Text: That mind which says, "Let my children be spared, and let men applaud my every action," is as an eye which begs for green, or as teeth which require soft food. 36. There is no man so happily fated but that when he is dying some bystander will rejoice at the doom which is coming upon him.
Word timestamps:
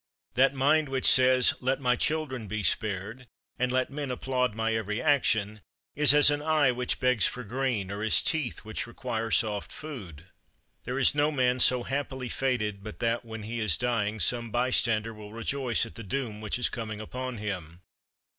That 0.33 0.55
mind 0.55 0.89
which 0.89 1.05
says, 1.05 1.53
"Let 1.61 1.79
my 1.79 1.95
children 1.95 2.47
be 2.47 2.63
spared, 2.63 3.27
and 3.59 3.71
let 3.71 3.91
men 3.91 4.09
applaud 4.09 4.55
my 4.55 4.73
every 4.73 4.99
action," 4.99 5.61
is 5.95 6.11
as 6.11 6.31
an 6.31 6.41
eye 6.41 6.71
which 6.71 6.99
begs 6.99 7.27
for 7.27 7.43
green, 7.43 7.91
or 7.91 8.01
as 8.01 8.23
teeth 8.23 8.65
which 8.65 8.87
require 8.87 9.29
soft 9.29 9.71
food. 9.71 10.21
36. 10.21 10.31
There 10.85 10.97
is 10.97 11.13
no 11.13 11.29
man 11.31 11.59
so 11.59 11.83
happily 11.83 12.29
fated 12.29 12.83
but 12.83 12.97
that 12.97 13.23
when 13.23 13.43
he 13.43 13.59
is 13.59 13.77
dying 13.77 14.19
some 14.19 14.49
bystander 14.49 15.13
will 15.13 15.33
rejoice 15.33 15.85
at 15.85 15.93
the 15.93 16.01
doom 16.01 16.41
which 16.41 16.57
is 16.57 16.67
coming 16.67 16.99
upon 16.99 17.37
him. 17.37 17.81